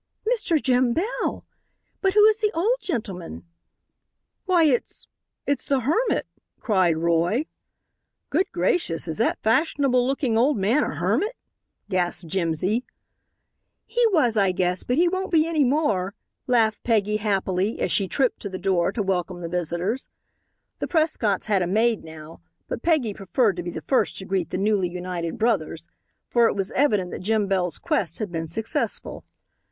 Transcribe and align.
"Mr. 0.27 0.59
Jim 0.59 0.93
Bell. 0.93 1.45
But 2.01 2.15
who 2.15 2.25
is 2.25 2.39
the 2.39 2.49
old 2.55 2.77
gentleman?" 2.81 3.45
"Why 4.45 4.63
it's 4.63 5.07
it's 5.45 5.65
the 5.67 5.81
hermit!" 5.81 6.25
cried 6.59 6.97
Roy. 6.97 7.45
"Good 8.31 8.51
gracious, 8.51 9.07
is 9.07 9.17
that 9.19 9.37
fashionable 9.43 10.03
looking 10.07 10.39
old 10.39 10.57
man 10.57 10.83
a 10.83 10.95
hermit?" 10.95 11.35
gasped 11.87 12.27
Jimsy. 12.31 12.83
"He 13.85 14.03
was, 14.11 14.35
I 14.37 14.51
guess, 14.53 14.81
but 14.81 14.97
he 14.97 15.07
won't 15.07 15.29
be 15.29 15.45
any 15.45 15.63
more," 15.63 16.15
laughed 16.47 16.81
Peggy, 16.83 17.17
happily, 17.17 17.79
as 17.79 17.91
she 17.91 18.07
tripped 18.07 18.39
to 18.39 18.49
the 18.49 18.57
door 18.57 18.91
to 18.93 19.03
welcome 19.03 19.41
the 19.41 19.47
visitors. 19.49 20.07
The 20.79 20.87
Prescotts 20.87 21.45
had 21.45 21.61
a 21.61 21.67
maid 21.67 22.03
now; 22.03 22.41
but 22.67 22.81
Peggy 22.81 23.13
preferred 23.13 23.55
to 23.57 23.61
be 23.61 23.69
the 23.69 23.81
first 23.81 24.17
to 24.17 24.25
greet 24.25 24.49
the 24.49 24.57
newly 24.57 24.89
united 24.89 25.37
brothers 25.37 25.87
for 26.27 26.47
it 26.47 26.55
was 26.55 26.71
evident 26.71 27.11
that 27.11 27.19
Jim 27.19 27.45
Bell's 27.45 27.77
quest 27.77 28.17
had 28.17 28.31
been 28.31 28.47
successful. 28.47 29.25